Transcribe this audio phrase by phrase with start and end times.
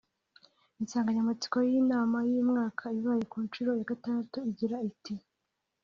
[0.81, 5.13] Insanganyamatsiko y’inama y’uyu mwaka ibaye ku nshuro ya gatandatu igira iti